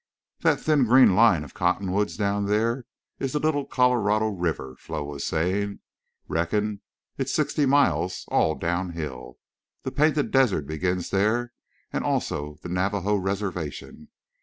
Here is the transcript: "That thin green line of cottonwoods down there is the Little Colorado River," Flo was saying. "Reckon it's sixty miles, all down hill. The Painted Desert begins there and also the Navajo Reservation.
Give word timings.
"That 0.39 0.59
thin 0.59 0.85
green 0.85 1.13
line 1.15 1.43
of 1.43 1.53
cottonwoods 1.53 2.17
down 2.17 2.47
there 2.47 2.85
is 3.19 3.33
the 3.33 3.39
Little 3.39 3.67
Colorado 3.67 4.29
River," 4.29 4.75
Flo 4.79 5.03
was 5.03 5.23
saying. 5.23 5.79
"Reckon 6.27 6.81
it's 7.19 7.31
sixty 7.31 7.67
miles, 7.67 8.25
all 8.29 8.55
down 8.55 8.93
hill. 8.93 9.37
The 9.83 9.91
Painted 9.91 10.31
Desert 10.31 10.65
begins 10.65 11.11
there 11.11 11.53
and 11.93 12.03
also 12.03 12.57
the 12.63 12.69
Navajo 12.69 13.13
Reservation. 13.15 14.07